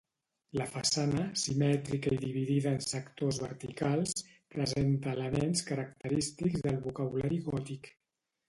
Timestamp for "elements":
5.19-5.65